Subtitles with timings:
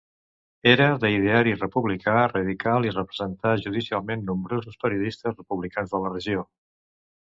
[0.69, 6.53] Era d'ideari republicà radical i representà judicialment nombrosos periodistes republicans de la regió.